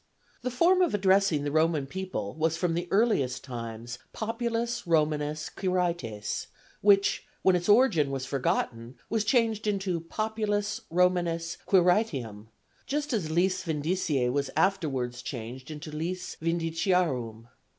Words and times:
The 0.41 0.49
form 0.49 0.81
of 0.81 0.95
addressing 0.95 1.43
the 1.43 1.51
Roman 1.51 1.85
people 1.85 2.33
was 2.33 2.57
from 2.57 2.73
the 2.73 2.87
earliest 2.89 3.43
times 3.43 3.99
Populus 4.13 4.87
Romanus 4.87 5.47
Quirites, 5.47 6.47
which, 6.81 7.27
when 7.43 7.55
its 7.55 7.69
origin 7.69 8.09
was 8.09 8.25
forgotten, 8.25 8.95
was 9.11 9.23
changed 9.23 9.67
into 9.67 9.99
Populus 9.99 10.81
Romanus 10.89 11.55
Quiritium, 11.67 12.47
just 12.87 13.13
as 13.13 13.29
lis 13.29 13.63
vindiciæ 13.63 14.31
was 14.31 14.49
afterward 14.57 15.13
changed 15.13 15.69
into 15.69 15.91
lis 15.91 16.35
vindiciaruum. 16.41 17.45